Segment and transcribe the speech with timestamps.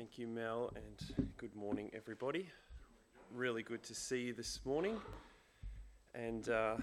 [0.00, 2.48] Thank you, Mel, and good morning, everybody.
[3.34, 4.96] Really good to see you this morning.
[6.14, 6.76] And uh,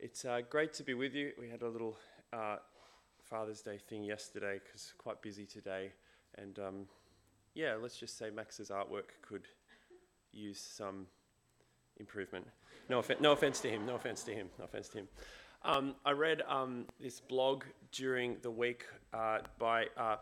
[0.00, 1.32] it's uh, great to be with you.
[1.38, 1.98] We had a little
[2.32, 2.56] uh,
[3.22, 5.92] Father's Day thing yesterday because quite busy today.
[6.38, 6.86] And um,
[7.54, 9.46] yeah, let's just say Max's artwork could
[10.32, 11.08] use some
[11.98, 12.46] improvement.
[12.88, 15.08] No, offen- no offense to him, no offense to him, no offense to him.
[15.66, 20.16] Um, I read um, this blog during the week uh, by uh,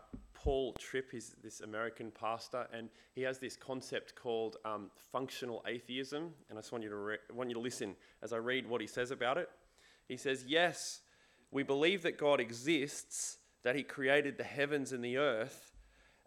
[0.45, 1.11] Paul Tripp.
[1.11, 6.35] He's this American pastor, and he has this concept called um, functional atheism.
[6.49, 8.79] And I just want you to re- want you to listen as I read what
[8.79, 9.49] he says about it.
[10.07, 11.01] He says, "Yes,
[11.49, 15.71] we believe that God exists, that He created the heavens and the earth."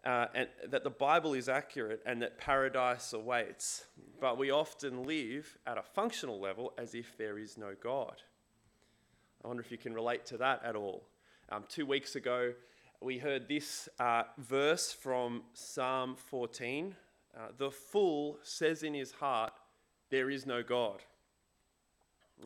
[0.05, 3.83] Uh, and that the Bible is accurate and that paradise awaits,
[4.21, 8.21] but we often live at a functional level as if there is no God.
[9.43, 11.03] I wonder if you can relate to that at all.
[11.49, 12.53] Um, two weeks ago,
[13.01, 16.95] we heard this uh, verse from Psalm 14
[17.35, 19.53] uh, The fool says in his heart,
[20.09, 21.01] There is no God.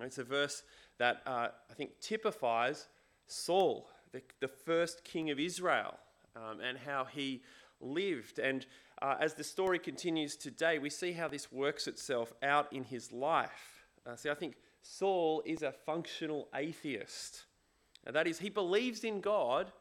[0.02, 0.64] It's a verse
[1.00, 2.88] that uh, I think typifies
[3.28, 5.98] Saul, the, the first king of Israel,
[6.36, 7.42] um, and how he
[7.82, 8.38] lived.
[8.38, 8.66] And
[9.02, 13.12] uh, as the story continues today, we see how this works itself out in his
[13.12, 13.86] life.
[14.06, 17.44] Uh, see, I think Saul is a functional atheist.
[18.06, 19.72] That is, he believes in God,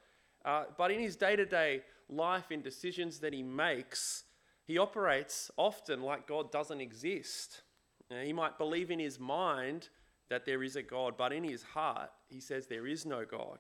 [0.45, 4.25] uh, but in his day to day life, in decisions that he makes,
[4.65, 7.63] he operates often like God doesn't exist.
[8.11, 9.89] Now, he might believe in his mind
[10.29, 13.59] that there is a God, but in his heart, he says there is no God.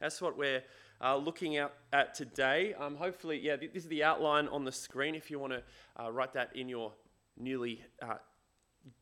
[0.00, 0.62] That's what we're
[1.02, 2.74] uh, looking at, at today.
[2.74, 5.62] Um, hopefully, yeah, this is the outline on the screen if you want to
[6.02, 6.92] uh, write that in your
[7.38, 8.14] newly uh,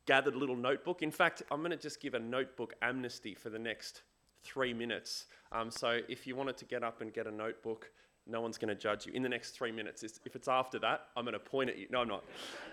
[0.06, 1.02] gathered little notebook.
[1.02, 4.02] In fact, I'm going to just give a notebook amnesty for the next
[4.42, 5.26] three minutes.
[5.52, 7.90] Um, so if you wanted to get up and get a notebook,
[8.26, 10.02] no one's going to judge you in the next three minutes.
[10.02, 11.86] If it's after that, I'm going to point at you.
[11.90, 12.24] No, I'm not.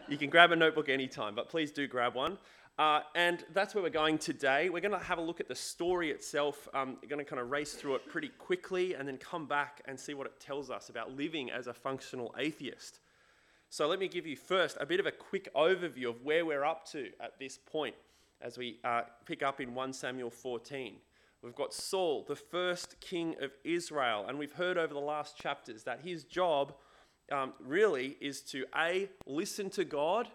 [0.08, 2.38] You can grab a notebook anytime, but please do grab one.
[2.78, 4.69] Uh, and that's where we're going today.
[4.69, 6.68] We're going to have a look at the story itself.
[6.75, 9.81] Um, we're going to kind of race through it pretty quickly and then come back
[9.86, 13.00] and see what it tells us about living as a functional atheist.
[13.70, 16.64] So let me give you first a bit of a quick overview of where we're
[16.64, 17.96] up to at this point
[18.41, 20.97] as we uh, pick up in 1 Samuel 14.
[21.44, 25.84] We've got Saul, the first king of Israel, and we've heard over the last chapters
[25.84, 26.74] that his job
[27.31, 30.28] um, really is to A, listen to God.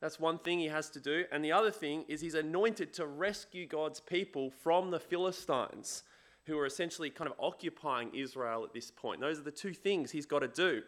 [0.00, 1.24] That's one thing he has to do.
[1.30, 6.02] And the other thing is he's anointed to rescue God's people from the Philistines,
[6.46, 9.20] who are essentially kind of occupying Israel at this point.
[9.20, 10.82] Those are the two things he's got to do.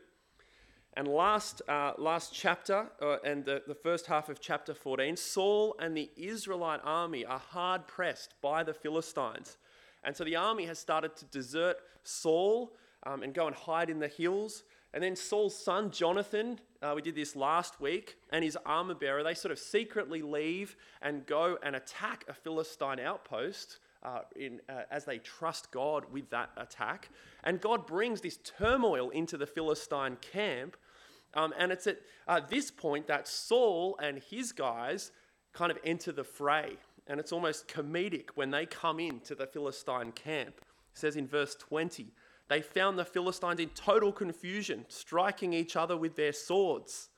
[0.96, 5.74] And last, uh, last chapter, uh, and the, the first half of chapter 14, Saul
[5.80, 9.56] and the Israelite army are hard pressed by the Philistines.
[10.04, 12.74] And so the army has started to desert Saul
[13.04, 14.62] um, and go and hide in the hills.
[14.92, 19.24] And then Saul's son, Jonathan, uh, we did this last week, and his armor bearer,
[19.24, 23.78] they sort of secretly leave and go and attack a Philistine outpost.
[24.04, 27.08] Uh, in, uh, as they trust God with that attack.
[27.42, 30.76] And God brings this turmoil into the Philistine camp
[31.34, 35.10] um, and it's at uh, this point that Saul and his guys
[35.52, 36.76] kind of enter the fray.
[37.06, 40.56] And it's almost comedic when they come into the Philistine camp.
[40.58, 42.12] It says in verse 20,
[42.48, 47.08] they found the Philistines in total confusion, striking each other with their swords.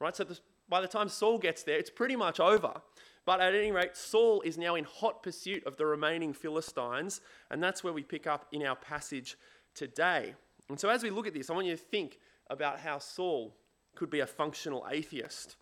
[0.00, 0.14] Right?
[0.14, 0.26] So
[0.68, 2.80] by the time Saul gets there, it's pretty much over.
[3.24, 7.20] But at any rate, Saul is now in hot pursuit of the remaining Philistines,
[7.50, 9.36] and that's where we pick up in our passage
[9.74, 10.34] today.
[10.68, 12.18] And so as we look at this, I want you to think
[12.50, 13.54] about how Saul
[13.94, 15.56] could be a functional atheist.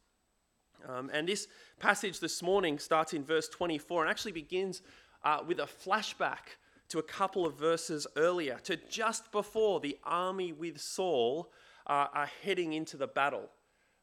[0.86, 1.48] Um, and this
[1.80, 4.82] passage this morning starts in verse 24 and actually begins
[5.24, 6.58] uh, with a flashback
[6.88, 11.50] to a couple of verses earlier, to just before the army with Saul
[11.86, 13.50] uh, are heading into the battle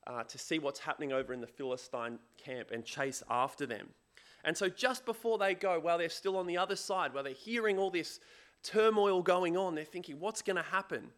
[0.05, 3.89] uh, to see what's happening over in the Philistine camp and chase after them.
[4.43, 7.31] And so, just before they go, while they're still on the other side, while they're
[7.31, 8.19] hearing all this
[8.61, 11.09] turmoil going on, they're thinking, what's going to happen?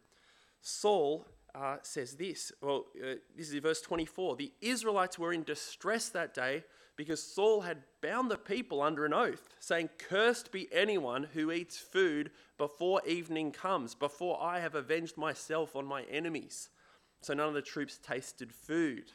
[0.60, 1.26] Saul
[1.56, 2.52] uh, says this.
[2.60, 4.36] Well, uh, this is verse 24.
[4.36, 6.64] The Israelites were in distress that day
[6.96, 11.76] because Saul had bound the people under an oath, saying, Cursed be anyone who eats
[11.78, 16.70] food before evening comes, before I have avenged myself on my enemies.
[17.20, 19.12] So none of the troops tasted food.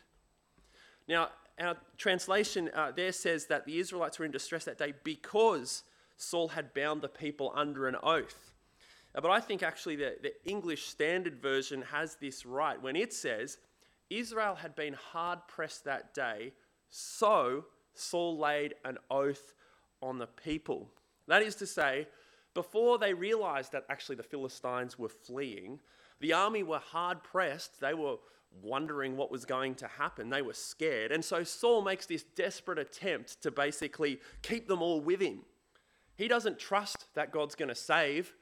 [1.08, 1.30] Now,
[1.60, 5.84] our translation uh, there says that the Israelites were in distress that day because
[6.18, 8.51] Saul had bound the people under an oath.
[9.14, 13.58] But I think actually the, the English Standard Version has this right when it says,
[14.10, 16.54] Israel had been hard pressed that day,
[16.90, 19.54] so Saul laid an oath
[20.02, 20.90] on the people.
[21.28, 22.08] That is to say,
[22.54, 25.80] before they realized that actually the Philistines were fleeing,
[26.22, 27.82] The army were hard pressed.
[27.82, 28.18] They were
[28.62, 30.30] wondering what was going to happen.
[30.30, 31.12] They were scared.
[31.12, 35.40] And so Saul makes this desperate attempt to basically keep them all with him.
[36.16, 38.34] He doesn't trust that God's going to save,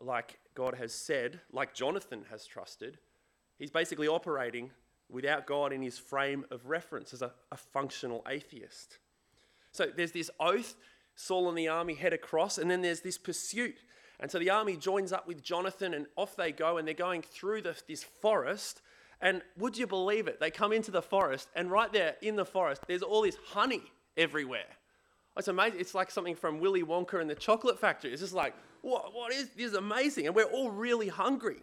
[0.00, 2.98] like God has said, like Jonathan has trusted.
[3.58, 4.70] He's basically operating
[5.08, 8.98] without God in his frame of reference as a, a functional atheist.
[9.72, 10.74] So there's this oath.
[11.18, 13.76] Saul and the army head across, and then there's this pursuit.
[14.20, 17.22] And so the army joins up with Jonathan, and off they go, and they're going
[17.22, 18.82] through the, this forest.
[19.20, 20.40] And would you believe it?
[20.40, 23.82] They come into the forest, and right there in the forest, there's all this honey
[24.16, 24.66] everywhere.
[25.36, 25.80] It's amazing.
[25.80, 28.12] It's like something from Willy Wonka and the Chocolate Factory.
[28.12, 29.66] It's just like, what, what is this?
[29.66, 30.26] Is amazing.
[30.26, 31.62] And we're all really hungry.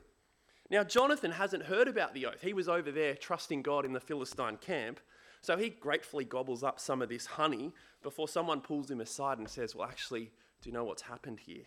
[0.70, 2.42] Now, Jonathan hasn't heard about the oath.
[2.42, 5.00] He was over there trusting God in the Philistine camp.
[5.42, 9.50] So he gratefully gobbles up some of this honey before someone pulls him aside and
[9.50, 10.32] says, Well, actually,
[10.62, 11.64] do you know what's happened here?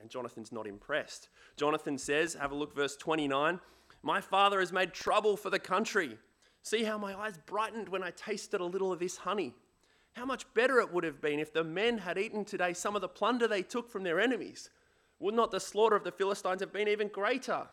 [0.00, 1.28] And Jonathan's not impressed.
[1.56, 3.60] Jonathan says, Have a look, verse 29
[4.02, 6.18] My father has made trouble for the country.
[6.62, 9.54] See how my eyes brightened when I tasted a little of this honey.
[10.14, 13.02] How much better it would have been if the men had eaten today some of
[13.02, 14.70] the plunder they took from their enemies.
[15.18, 17.68] Would not the slaughter of the Philistines have been even greater?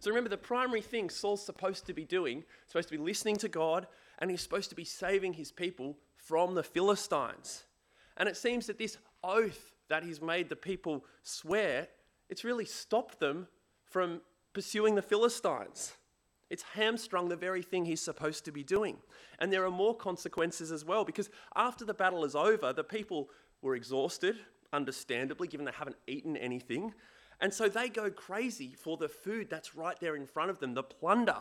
[0.00, 3.48] So remember, the primary thing Saul's supposed to be doing, supposed to be listening to
[3.48, 3.86] God,
[4.18, 7.64] and he's supposed to be saving his people from the Philistines.
[8.16, 11.88] And it seems that this oath that he's made the people swear,
[12.28, 13.46] it's really stopped them
[13.84, 14.20] from
[14.52, 15.92] pursuing the Philistines.
[16.52, 18.98] It's hamstrung the very thing he's supposed to be doing.
[19.38, 23.30] And there are more consequences as well, because after the battle is over, the people
[23.62, 24.36] were exhausted,
[24.70, 26.92] understandably, given they haven't eaten anything.
[27.40, 30.74] And so they go crazy for the food that's right there in front of them,
[30.74, 31.38] the plunder.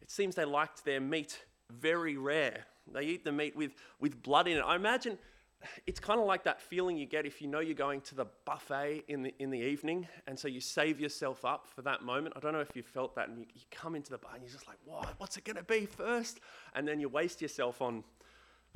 [0.00, 2.64] It seems they liked their meat very rare.
[2.92, 4.64] They eat the meat with, with blood in it.
[4.66, 5.18] I imagine
[5.86, 8.26] it's kind of like that feeling you get if you know you're going to the
[8.44, 12.34] buffet in the, in the evening, and so you save yourself up for that moment.
[12.36, 14.42] I don't know if you felt that, and you, you come into the bar and
[14.42, 15.14] you're just like, what?
[15.18, 16.40] What's it going to be first?
[16.74, 18.04] And then you waste yourself on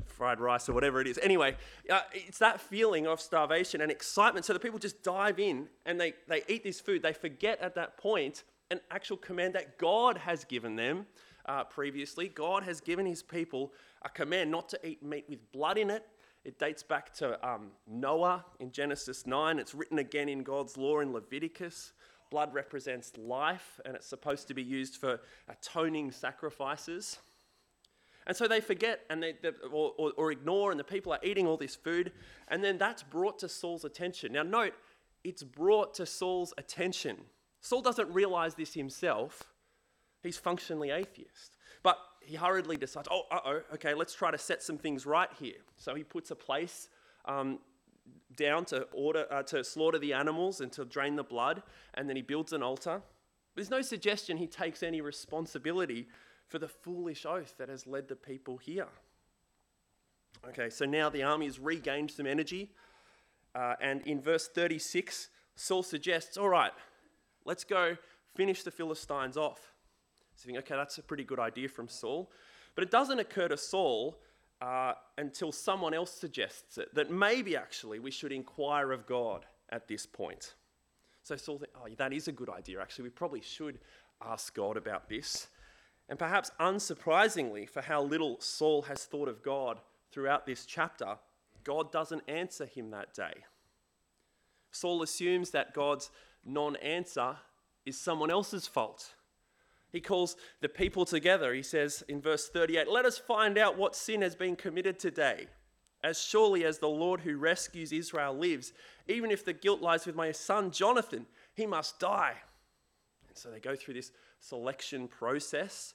[0.04, 1.18] fried rice or whatever it is.
[1.22, 1.56] Anyway,
[1.90, 4.44] uh, it's that feeling of starvation and excitement.
[4.44, 7.02] So the people just dive in and they, they eat this food.
[7.02, 11.06] They forget at that point an actual command that God has given them
[11.46, 12.28] uh, previously.
[12.28, 13.72] God has given his people
[14.02, 16.06] a command not to eat meat with blood in it
[16.46, 19.58] it dates back to um, Noah in Genesis 9.
[19.58, 21.92] It's written again in God's law in Leviticus.
[22.30, 27.18] Blood represents life, and it's supposed to be used for atoning sacrifices.
[28.28, 31.18] And so they forget and they, they or, or, or, ignore, and the people are
[31.24, 32.12] eating all this food.
[32.46, 34.32] And then that's brought to Saul's attention.
[34.32, 34.74] Now, note,
[35.24, 37.16] it's brought to Saul's attention.
[37.60, 39.42] Saul doesn't realize this himself,
[40.22, 41.56] he's functionally atheist.
[41.82, 45.30] But he hurriedly decides, oh, uh oh, okay, let's try to set some things right
[45.38, 45.54] here.
[45.76, 46.88] So he puts a place
[47.24, 47.60] um,
[48.36, 51.62] down to, order, uh, to slaughter the animals and to drain the blood,
[51.94, 53.00] and then he builds an altar.
[53.54, 56.08] There's no suggestion he takes any responsibility
[56.48, 58.88] for the foolish oath that has led the people here.
[60.48, 62.70] Okay, so now the army has regained some energy,
[63.54, 66.72] uh, and in verse 36, Saul suggests, all right,
[67.44, 67.96] let's go
[68.34, 69.72] finish the Philistines off.
[70.36, 72.30] So you think, okay, that's a pretty good idea from Saul.
[72.74, 74.18] But it doesn't occur to Saul
[74.60, 79.88] uh, until someone else suggests it, that maybe actually we should inquire of God at
[79.88, 80.54] this point.
[81.22, 82.80] So Saul thinks, oh, that is a good idea.
[82.80, 83.78] Actually, we probably should
[84.24, 85.48] ask God about this.
[86.08, 89.80] And perhaps unsurprisingly, for how little Saul has thought of God
[90.12, 91.16] throughout this chapter,
[91.64, 93.44] God doesn't answer him that day.
[94.70, 96.10] Saul assumes that God's
[96.44, 97.36] non answer
[97.84, 99.14] is someone else's fault.
[99.96, 101.54] He calls the people together.
[101.54, 105.46] He says in verse 38 Let us find out what sin has been committed today.
[106.04, 108.74] As surely as the Lord who rescues Israel lives,
[109.08, 111.24] even if the guilt lies with my son Jonathan,
[111.54, 112.34] he must die.
[113.26, 115.94] And so they go through this selection process.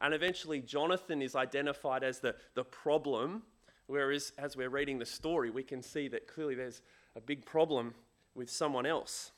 [0.00, 3.42] And eventually, Jonathan is identified as the, the problem.
[3.86, 6.80] Whereas, as we're reading the story, we can see that clearly there's
[7.14, 7.92] a big problem
[8.34, 9.32] with someone else.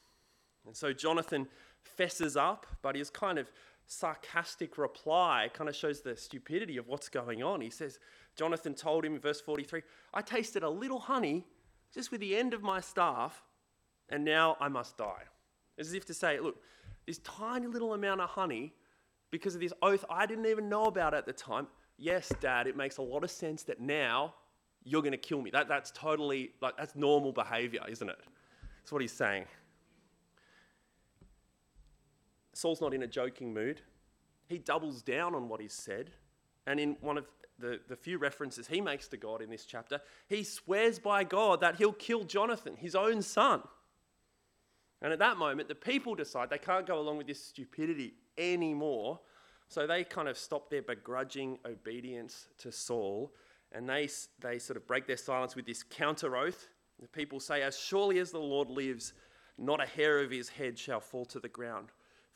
[0.64, 1.48] And so Jonathan
[1.84, 3.50] fesses up, but he's kind of
[3.86, 7.60] sarcastic reply kind of shows the stupidity of what's going on.
[7.60, 7.98] He says,
[8.36, 11.46] Jonathan told him in verse 43, I tasted a little honey
[11.92, 13.42] just with the end of my staff,
[14.08, 15.22] and now I must die.
[15.78, 16.56] As if to say, look,
[17.06, 18.72] this tiny little amount of honey,
[19.30, 21.66] because of this oath I didn't even know about at the time,
[21.98, 24.34] yes, Dad, it makes a lot of sense that now
[24.82, 25.50] you're going to kill me.
[25.50, 28.18] That, that's totally, like, that's normal behavior, isn't it?
[28.80, 29.44] That's what he's saying.
[32.56, 33.80] Saul's not in a joking mood.
[34.48, 36.10] He doubles down on what he's said.
[36.66, 37.26] And in one of
[37.58, 41.60] the, the few references he makes to God in this chapter, he swears by God
[41.60, 43.62] that he'll kill Jonathan, his own son.
[45.02, 49.20] And at that moment, the people decide they can't go along with this stupidity anymore.
[49.68, 53.32] So they kind of stop their begrudging obedience to Saul
[53.74, 54.08] and they,
[54.40, 56.68] they sort of break their silence with this counter oath.
[57.00, 59.12] The people say, As surely as the Lord lives,
[59.58, 61.88] not a hair of his head shall fall to the ground.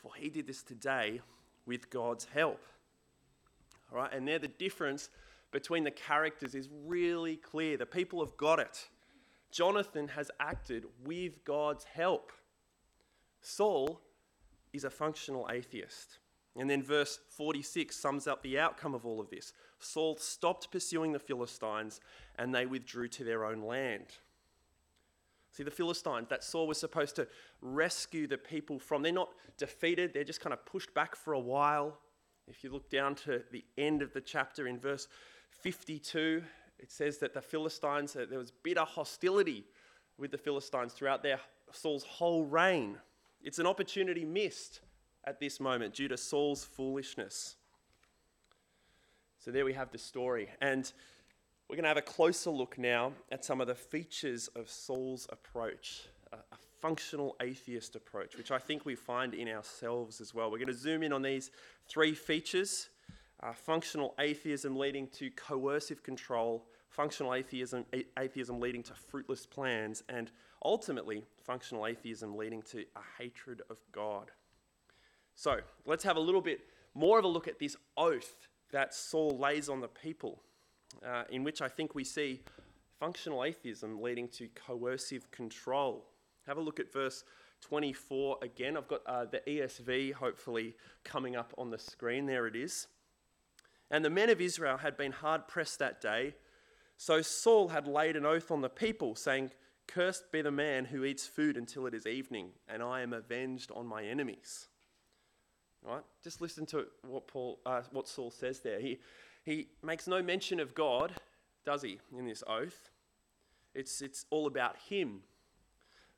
[0.08, 1.20] For he did this today
[1.66, 2.64] with God's help.
[3.92, 5.10] All right, and there the difference
[5.50, 7.76] between the characters is really clear.
[7.76, 8.88] The people have got it.
[9.50, 12.32] Jonathan has acted with God's help.
[13.40, 14.00] Saul
[14.72, 16.18] is a functional atheist.
[16.56, 19.52] And then verse 46 sums up the outcome of all of this.
[19.78, 22.00] Saul stopped pursuing the Philistines
[22.36, 24.06] and they withdrew to their own land.
[25.58, 27.26] See, the Philistines that Saul was supposed to
[27.60, 31.40] rescue the people from, they're not defeated, they're just kind of pushed back for a
[31.40, 31.98] while.
[32.46, 35.08] If you look down to the end of the chapter in verse
[35.50, 36.44] 52,
[36.78, 39.64] it says that the Philistines, that there was bitter hostility
[40.16, 41.40] with the Philistines throughout their
[41.72, 42.96] Saul's whole reign.
[43.42, 44.78] It's an opportunity missed
[45.24, 47.56] at this moment due to Saul's foolishness.
[49.40, 50.50] So there we have the story.
[50.60, 50.92] And
[51.68, 55.26] we're going to have a closer look now at some of the features of Saul's
[55.30, 56.36] approach, a,
[56.80, 60.48] functional atheist approach, which I think we find in ourselves as well.
[60.48, 61.50] We're going to zoom in on these
[61.88, 62.88] three features
[63.42, 70.02] uh, functional atheism leading to coercive control, functional atheism, a- atheism leading to fruitless plans,
[70.08, 70.30] and
[70.64, 74.30] ultimately, functional atheism leading to a hatred of God.
[75.34, 76.60] So let's have a little bit
[76.94, 80.42] more of a look at this oath that Saul lays on the people,
[81.06, 82.40] uh, in which I think we see
[82.98, 86.04] functional atheism leading to coercive control.
[86.46, 87.24] Have a look at verse
[87.60, 88.76] 24 again.
[88.76, 90.74] I've got uh, the ESV hopefully
[91.04, 92.26] coming up on the screen.
[92.26, 92.86] There it is.
[93.90, 96.34] And the men of Israel had been hard pressed that day.
[96.96, 99.52] So Saul had laid an oath on the people, saying,
[99.86, 103.70] Cursed be the man who eats food until it is evening, and I am avenged
[103.74, 104.68] on my enemies.
[105.82, 106.02] Right?
[106.22, 108.80] Just listen to what Paul, uh, what Saul says there.
[108.80, 108.98] He,
[109.48, 111.12] he makes no mention of God,
[111.64, 112.90] does he, in this oath?
[113.74, 115.20] It's, it's all about him,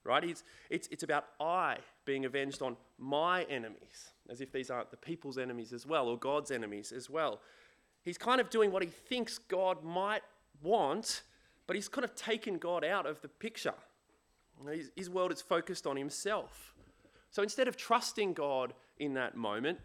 [0.02, 0.25] right?
[0.25, 4.96] It's, it's, it's about I being avenged on my enemies, as if these aren't the
[4.96, 7.40] people's enemies as well, or God's enemies as well.
[8.02, 10.22] He's kind of doing what he thinks God might
[10.60, 11.22] want,
[11.68, 13.75] but he's kind of taken God out of the picture.
[14.68, 16.75] His, his world is focused on himself.
[17.30, 19.78] So instead of trusting God in that moment,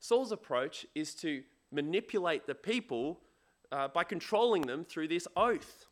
[0.00, 1.42] Saul's approach is to
[1.72, 3.20] manipulate the people
[3.72, 5.86] uh, by controlling them through this oath.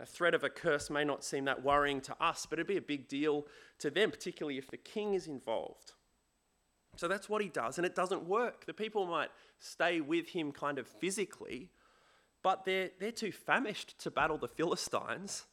[0.00, 2.76] A threat of a curse may not seem that worrying to us, but it'd be
[2.76, 3.46] a big deal
[3.78, 5.92] to them, particularly if the king is involved.
[6.96, 8.66] So that's what he does, and it doesn't work.
[8.66, 11.70] The people might stay with him kind of physically,
[12.42, 15.44] but they're, they're too famished to battle the Philistines.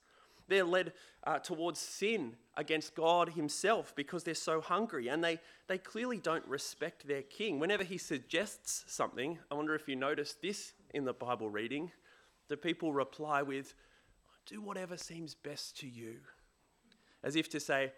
[0.52, 0.92] They're led
[1.24, 6.46] uh, towards sin against God Himself because they're so hungry and they, they clearly don't
[6.46, 7.58] respect their king.
[7.58, 11.90] Whenever he suggests something, I wonder if you noticed this in the Bible reading,
[12.50, 13.74] the people reply with,
[14.46, 16.16] Do whatever seems best to you.
[17.24, 17.94] As if to say,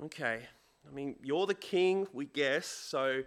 [0.00, 0.42] Okay,
[0.88, 3.24] I mean, you're the king, we guess, so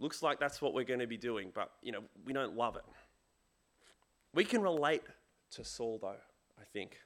[0.00, 2.74] looks like that's what we're going to be doing, but, you know, we don't love
[2.74, 2.82] it.
[4.34, 5.02] We can relate
[5.52, 6.16] to Saul, though,
[6.60, 6.96] I think.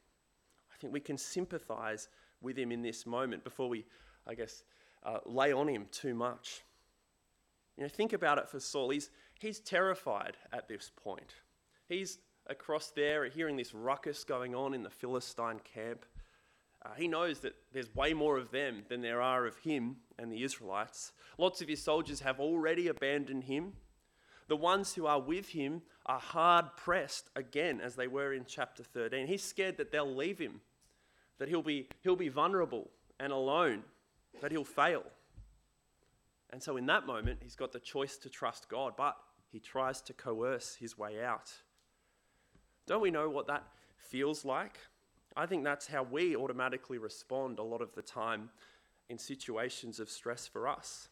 [0.75, 2.09] I think we can sympathize
[2.41, 3.85] with him in this moment before we,
[4.27, 4.65] I guess,
[5.05, 6.63] uh, lay on him too much.
[7.77, 8.91] You know, think about it for Saul.
[8.91, 11.35] He's, he's terrified at this point.
[11.89, 16.05] He's across there hearing this ruckus going on in the Philistine camp.
[16.85, 20.31] Uh, he knows that there's way more of them than there are of him and
[20.31, 21.13] the Israelites.
[21.39, 23.73] Lots of his soldiers have already abandoned him.
[24.49, 28.83] The ones who are with him are hard pressed again, as they were in chapter
[28.83, 29.27] 13.
[29.27, 30.61] He's scared that they'll leave him,
[31.39, 33.83] that he'll be, he'll be vulnerable and alone,
[34.41, 35.05] that he'll fail.
[36.51, 39.17] And so, in that moment, he's got the choice to trust God, but
[39.51, 41.53] he tries to coerce his way out.
[42.87, 43.65] Don't we know what that
[43.97, 44.79] feels like?
[45.37, 48.51] I think that's how we automatically respond a lot of the time
[49.09, 51.09] in situations of stress for us.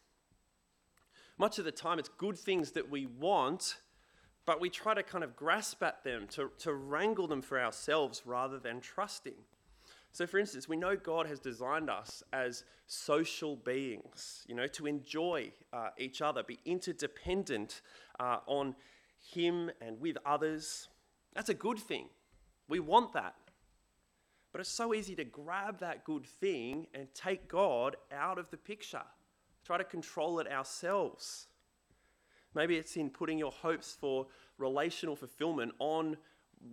[1.37, 3.77] Much of the time, it's good things that we want,
[4.45, 8.23] but we try to kind of grasp at them, to, to wrangle them for ourselves
[8.25, 9.35] rather than trusting.
[10.11, 14.85] So, for instance, we know God has designed us as social beings, you know, to
[14.85, 17.81] enjoy uh, each other, be interdependent
[18.19, 18.75] uh, on
[19.33, 20.87] Him and with others.
[21.33, 22.09] That's a good thing.
[22.67, 23.35] We want that.
[24.51, 28.57] But it's so easy to grab that good thing and take God out of the
[28.57, 29.01] picture
[29.63, 31.47] try to control it ourselves.
[32.55, 36.17] Maybe it's in putting your hopes for relational fulfillment on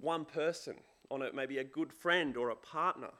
[0.01, 0.75] one person,
[1.11, 3.11] on a, maybe a good friend or a partner.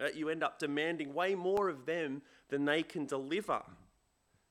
[0.00, 3.62] Uh, you end up demanding way more of them than they can deliver.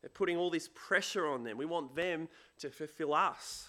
[0.02, 1.58] They're putting all this pressure on them.
[1.58, 2.28] We want them
[2.60, 3.68] to fulfill us.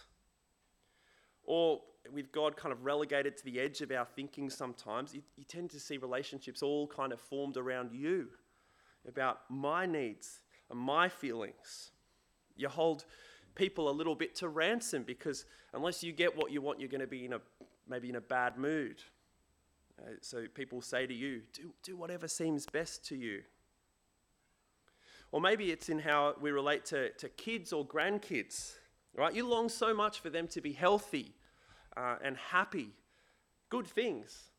[1.44, 1.80] Or
[2.12, 5.70] with God kind of relegated to the edge of our thinking sometimes, you, you tend
[5.70, 8.28] to see relationships all kind of formed around you,
[9.08, 10.40] about my needs
[10.70, 11.90] and my feelings.
[12.56, 13.04] You hold
[13.56, 17.00] people a little bit to ransom because unless you get what you want, you're going
[17.00, 17.40] to be in a
[17.88, 19.02] maybe in a bad mood.
[19.98, 23.42] Uh, so people say to you, do, do whatever seems best to you.
[25.32, 28.74] Or maybe it's in how we relate to, to kids or grandkids,
[29.14, 29.34] right?
[29.34, 31.34] You long so much for them to be healthy
[31.96, 32.90] uh, and happy,
[33.68, 34.50] good things,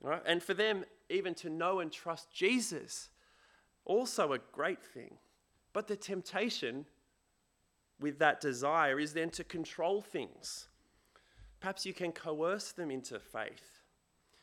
[0.00, 0.22] right?
[0.24, 3.08] And for them even to know and trust Jesus,
[3.84, 5.16] also a great thing.
[5.72, 6.86] But the temptation
[8.00, 10.68] with that desire is then to control things.
[11.60, 13.82] Perhaps you can coerce them into faith.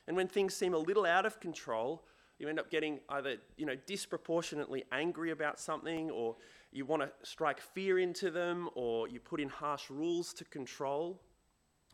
[0.08, 2.04] And when things seem a little out of control,
[2.40, 6.36] you end up getting either you know disproportionately angry about something or
[6.72, 11.22] you want to strike fear into them or you put in harsh rules to control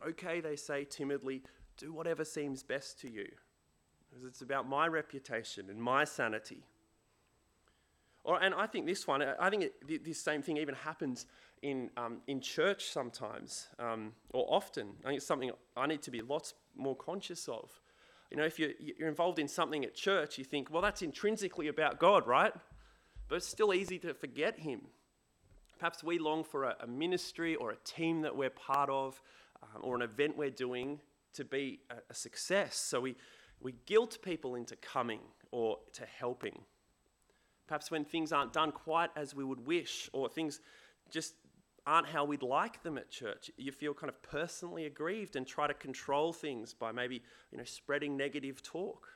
[0.06, 1.44] okay they say timidly
[1.78, 3.28] do whatever seems best to you
[4.10, 6.64] because it's about my reputation and my sanity
[8.24, 11.26] or, and I think this one, I think it, this same thing even happens
[11.62, 14.90] in, um, in church sometimes, um, or often.
[15.04, 17.70] I think it's something I need to be lots more conscious of.
[18.32, 21.68] You know, if you're, you're involved in something at church, you think, well, that's intrinsically
[21.68, 22.54] about God, right?
[23.28, 24.82] But it's still easy to forget Him.
[25.80, 29.22] Perhaps we long for a, a ministry or a team that we're part of,
[29.64, 31.00] um, or an event we're doing
[31.34, 32.76] to be a, a success.
[32.76, 33.16] So we,
[33.62, 36.60] we guilt people into coming or to helping.
[37.68, 40.60] Perhaps when things aren't done quite as we would wish, or things
[41.12, 41.36] just
[41.86, 43.52] aren't how we'd like them at church.
[43.58, 47.22] You feel kind of personally aggrieved and try to control things by maybe
[47.52, 49.08] you know spreading negative talk.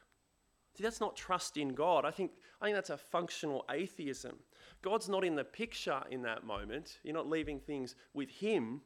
[0.75, 2.03] See, that's not trust in God.
[2.03, 4.37] I think, I think that's a functional atheism.
[4.81, 6.97] God's not in the picture in that moment.
[7.03, 8.81] You're not leaving things with Him.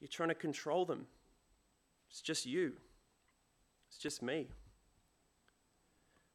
[0.00, 1.06] You're trying to control them.
[2.10, 2.72] It's just you.
[3.88, 4.48] It's just me.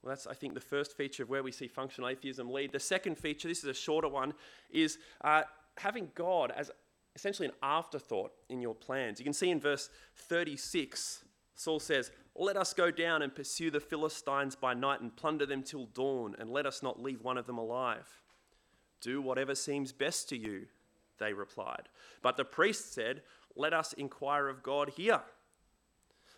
[0.02, 2.72] Well, that's, I think, the first feature of where we see functional atheism lead.
[2.72, 4.34] The second feature, this is a shorter one,
[4.70, 5.44] is uh,
[5.78, 6.72] having God as
[7.16, 9.20] essentially an afterthought in your plans.
[9.20, 11.24] You can see in verse 36,
[11.56, 15.64] Saul says, Let us go down and pursue the Philistines by night and plunder them
[15.64, 18.22] till dawn, and let us not leave one of them alive.
[19.02, 20.68] Do whatever seems best to you,
[21.18, 21.90] they replied.
[22.22, 23.22] But the priest said,
[23.56, 25.22] Let us inquire of God here.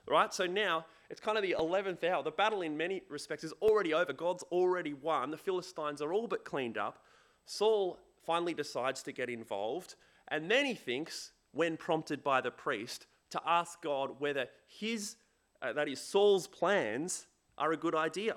[0.08, 0.34] Right?
[0.34, 2.24] So now it's kind of the 11th hour.
[2.24, 4.14] The battle, in many respects, is already over.
[4.14, 5.32] God's already won.
[5.32, 7.04] The Philistines are all but cleaned up.
[7.46, 9.96] Saul finally decides to get involved,
[10.28, 15.16] and then he thinks, when prompted by the priest, to ask God whether his,
[15.62, 17.26] uh, that is, Saul's plans
[17.58, 18.36] are a good idea.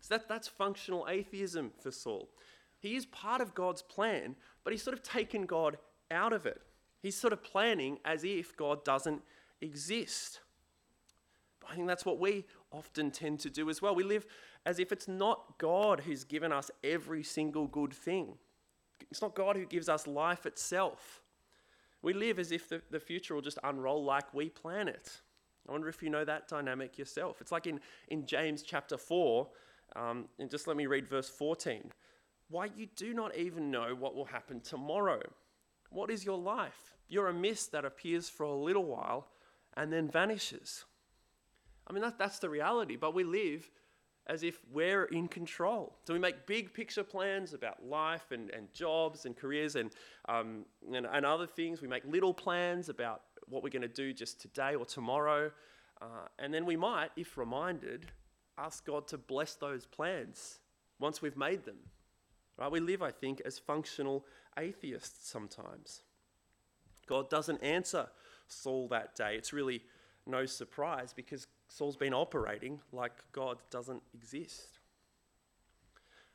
[0.00, 2.28] So that, that's functional atheism for Saul.
[2.78, 5.76] He is part of God's plan, but he's sort of taken God
[6.10, 6.60] out of it.
[7.02, 9.22] He's sort of planning as if God doesn't
[9.60, 10.40] exist.
[11.70, 13.94] I think that's what we often tend to do as well.
[13.94, 14.26] We live
[14.64, 18.38] as if it's not God who's given us every single good thing.
[19.12, 21.20] It's not God who gives us life itself.
[22.00, 25.20] We live as if the, the future will just unroll like we plan it.
[25.68, 27.42] I wonder if you know that dynamic yourself.
[27.42, 29.46] It's like in, in James chapter 4,
[29.96, 31.90] um, and just let me read verse 14.
[32.48, 35.20] Why, you do not even know what will happen tomorrow.
[35.90, 36.94] What is your life?
[37.06, 39.28] You're a mist that appears for a little while
[39.76, 40.86] and then vanishes.
[41.86, 43.70] I mean, that, that's the reality, but we live
[44.26, 45.96] as if we're in control.
[46.04, 49.90] So we make big picture plans about life and, and jobs and careers and,
[50.28, 51.82] um, and, and, other things.
[51.82, 55.50] We make little plans about what we're going to do just today or tomorrow.
[56.00, 58.06] Uh, and then we might, if reminded,
[58.58, 60.60] ask God to bless those plans
[61.00, 61.78] once we've made them.
[62.56, 62.70] Right?
[62.70, 64.24] We live, I think, as functional
[64.58, 66.02] atheists sometimes.
[67.06, 68.06] God doesn't answer
[68.46, 69.34] Saul that day.
[69.36, 69.82] It's really
[70.26, 74.78] no surprise because Saul's been operating like God doesn't exist.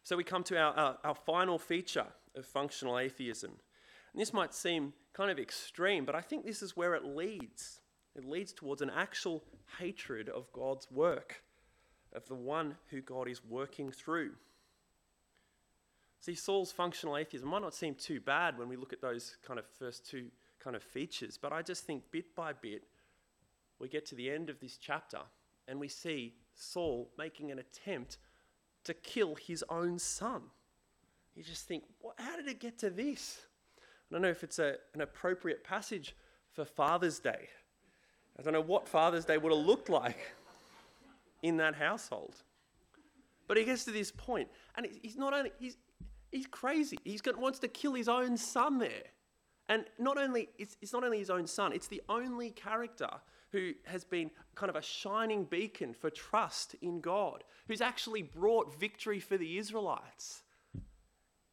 [0.01, 3.51] So we come to our, our, our, final feature of functional atheism.
[4.13, 7.81] And this might seem kind of extreme, but I think this is where it leads.
[8.15, 9.43] It leads towards an actual
[9.77, 11.43] hatred of God's work,
[12.13, 14.31] of the one who God is working through.
[16.19, 19.59] See, Saul's functional atheism might not seem too bad when we look at those kind
[19.59, 22.85] of first two kind of features, but I just think bit by bit,
[23.79, 25.19] we get to the end of this chapter
[25.67, 28.17] and we see Saul making an attempt
[28.85, 30.43] to kill his own son.
[31.35, 31.83] You just think,
[32.17, 33.41] how did it get to this?
[33.79, 36.15] I don't know if it's a, an appropriate passage
[36.51, 37.49] for Father's Day.
[38.39, 40.35] I don't know what Father's Day would have looked like
[41.43, 42.35] in that household.
[43.47, 45.77] But he gets to this point, and he's not only he's
[46.31, 46.97] he's crazy.
[47.03, 49.03] He's wants to kill his own son there,
[49.69, 51.71] and not only it's, it's not only his own son.
[51.71, 53.09] It's the only character
[53.51, 58.79] who has been kind of a shining beacon for trust in God, who's actually brought
[58.79, 60.43] victory for the Israelites.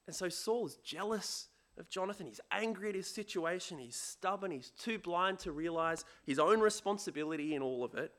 [0.07, 2.26] And so Saul is jealous of Jonathan.
[2.26, 3.78] He's angry at his situation.
[3.78, 4.50] He's stubborn.
[4.50, 8.12] He's too blind to realize his own responsibility in all of it.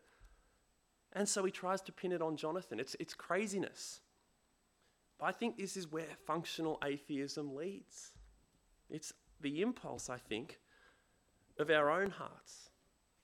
[1.14, 2.80] And so he tries to pin it on Jonathan.
[2.80, 4.02] It's, it's craziness.
[5.18, 8.12] But I think this is where functional atheism leads.
[8.90, 10.60] It's the impulse, I think,
[11.58, 12.70] of our own hearts.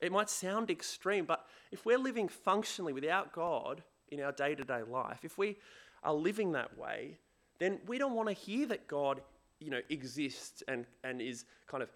[0.02, 4.64] It might sound extreme, but if we're living functionally without God in our day to
[4.64, 5.58] day life, if we
[6.04, 7.18] are living that way,
[7.60, 9.22] then we don't want to hear that God
[9.60, 11.90] you know, exists and, and is kind of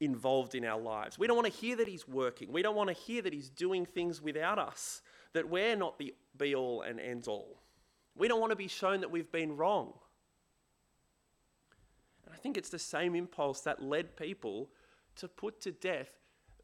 [0.00, 1.18] involved in our lives.
[1.18, 2.52] We don't want to hear that He's working.
[2.52, 6.14] We don't want to hear that He's doing things without us, that we're not the
[6.36, 7.62] be all and end all.
[8.16, 9.92] We don't want to be shown that we've been wrong.
[12.24, 14.68] And I think it's the same impulse that led people
[15.16, 16.10] to put to death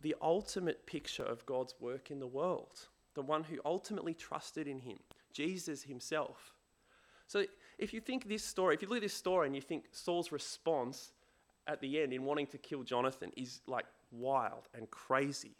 [0.02, 4.80] the ultimate picture of God's work in the world, the one who ultimately trusted in
[4.80, 4.98] Him,
[5.32, 6.54] Jesus Himself.
[7.26, 7.44] So
[7.78, 10.32] if you think this story, if you look at this story and you think Saul's
[10.32, 11.12] response
[11.66, 15.56] at the end in wanting to kill Jonathan is like wild and crazy,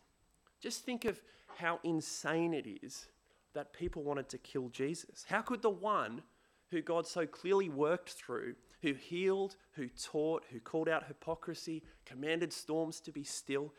[0.61, 1.21] just think of
[1.57, 3.07] how insane it is
[3.55, 5.25] that people wanted to kill Jesus.
[5.29, 6.23] How could the one
[6.71, 12.53] who God so clearly worked through, who healed, who taught, who called out hypocrisy, commanded
[12.53, 13.73] storms to be still,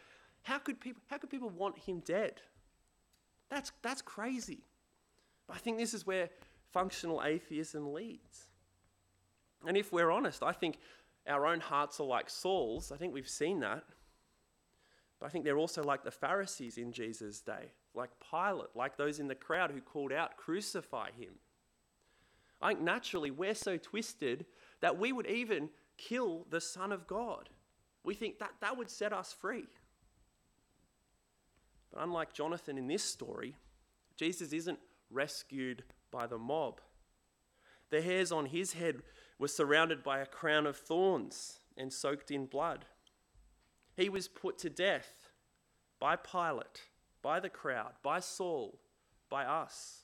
[0.43, 2.41] how could people, how could people want him dead?
[3.49, 4.65] That's, that's crazy.
[5.47, 6.29] But I think this is where
[6.71, 8.47] functional atheism leads.
[9.65, 10.77] And if we're honest, I think
[11.27, 12.91] our own hearts are like Saul's.
[12.91, 13.83] I think we've seen that.
[15.19, 19.19] But I think they're also like the Pharisees in Jesus' day, like Pilate, like those
[19.19, 21.35] in the crowd who called out, Crucify him.
[22.61, 24.45] I think naturally we're so twisted
[24.81, 27.49] that we would even kill the Son of God.
[28.03, 29.65] We think that that would set us free.
[31.93, 33.55] But unlike Jonathan in this story,
[34.17, 34.79] Jesus isn't
[35.11, 36.81] rescued by the mob.
[37.91, 39.03] The hairs on his head
[39.37, 42.85] were surrounded by a crown of thorns and soaked in blood.
[43.95, 45.29] He was put to death
[45.99, 46.81] by Pilate,
[47.21, 48.79] by the crowd, by Saul,
[49.29, 50.03] by us.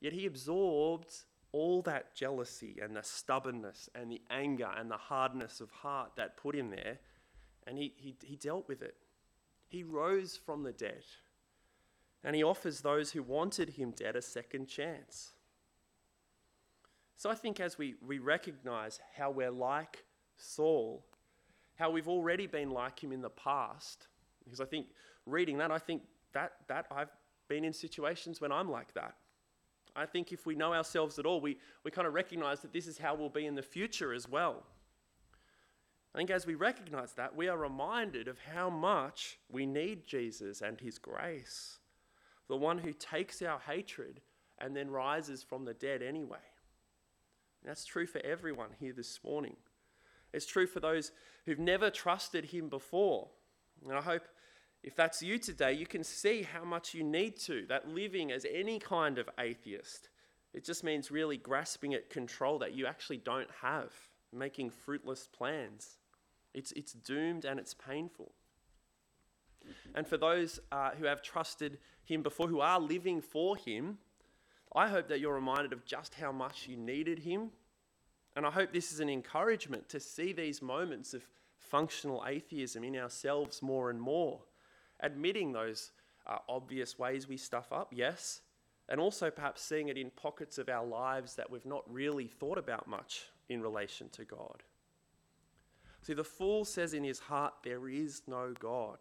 [0.00, 1.12] Yet he absorbed
[1.52, 6.36] all that jealousy and the stubbornness and the anger and the hardness of heart that
[6.36, 6.98] put him there,
[7.66, 8.96] and he, he, he dealt with it.
[9.66, 11.04] He rose from the dead
[12.24, 15.32] and he offers those who wanted him dead a second chance.
[17.16, 20.04] So I think as we, we recognize how we're like
[20.36, 21.04] Saul,
[21.76, 24.08] how we've already been like him in the past,
[24.44, 24.88] because I think
[25.24, 26.02] reading that, I think
[26.32, 27.10] that, that I've
[27.48, 29.14] been in situations when I'm like that.
[29.94, 32.86] I think if we know ourselves at all, we, we kind of recognize that this
[32.86, 34.64] is how we'll be in the future as well.
[36.16, 40.62] I think as we recognize that, we are reminded of how much we need Jesus
[40.62, 41.78] and his grace
[42.48, 44.20] the one who takes our hatred
[44.58, 46.38] and then rises from the dead anyway.
[47.60, 49.56] And that's true for everyone here this morning.
[50.32, 51.12] It's true for those
[51.44, 53.28] who've never trusted him before.
[53.84, 54.22] And I hope
[54.82, 57.66] if that's you today, you can see how much you need to.
[57.68, 60.08] That living as any kind of atheist,
[60.54, 63.92] it just means really grasping at control that you actually don't have,
[64.32, 65.98] making fruitless plans.
[66.56, 68.32] It's, it's doomed and it's painful.
[69.94, 73.98] And for those uh, who have trusted Him before, who are living for Him,
[74.74, 77.50] I hope that you're reminded of just how much you needed Him.
[78.34, 81.26] And I hope this is an encouragement to see these moments of
[81.58, 84.40] functional atheism in ourselves more and more,
[85.00, 85.92] admitting those
[86.26, 88.40] uh, obvious ways we stuff up, yes,
[88.88, 92.56] and also perhaps seeing it in pockets of our lives that we've not really thought
[92.56, 94.62] about much in relation to God.
[96.06, 98.98] See, the fool says in his heart, There is no God.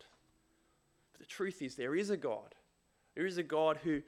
[1.11, 2.55] But the truth is, there is a God.
[3.13, 4.01] There is a God who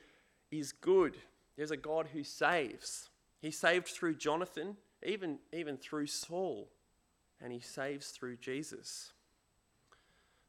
[0.49, 1.15] is good.
[1.55, 3.11] There's a God who saves.
[3.39, 6.69] He saved through Jonathan, even, even through Saul,
[7.39, 9.11] and he saves through Jesus.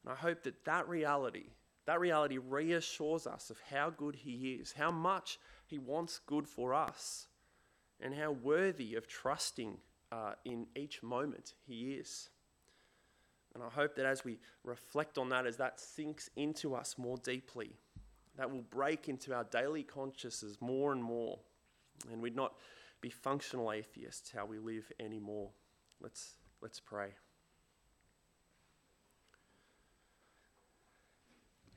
[0.03, 1.51] And I hope that that reality,
[1.85, 6.73] that reality reassures us of how good he is, how much he wants good for
[6.73, 7.27] us,
[8.01, 9.77] and how worthy of trusting
[10.11, 12.29] uh, in each moment he is.
[13.53, 17.17] And I hope that as we reflect on that, as that sinks into us more
[17.17, 17.71] deeply,
[18.37, 21.39] that will break into our daily consciousness more and more.
[22.11, 22.53] And we'd not
[23.01, 25.49] be functional atheists how we live anymore.
[25.99, 27.09] Let's, let's pray.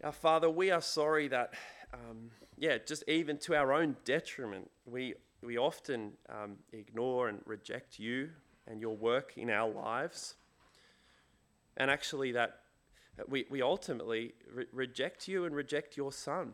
[0.04, 1.54] Our Father, we are sorry that
[1.94, 7.98] um, yeah, just even to our own detriment, we, we often um, ignore and reject
[7.98, 8.30] you
[8.66, 10.36] and your work in our lives.
[11.76, 12.60] And actually, that
[13.28, 16.52] we, we ultimately re- reject you and reject your son.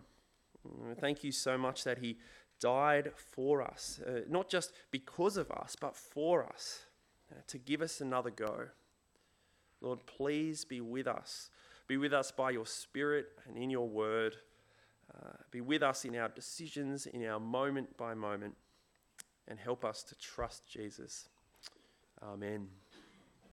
[0.66, 2.18] Mm, thank you so much that he
[2.61, 6.87] died for us, uh, not just because of us, but for us,
[7.31, 8.68] uh, to give us another go.
[9.81, 11.50] Lord, please be with us.
[11.87, 14.37] Be with us by your Spirit and in your word.
[15.14, 18.57] Uh, be with us in our decisions, in our moment by moment,
[19.46, 21.28] and help us to trust Jesus.
[22.22, 22.68] Amen.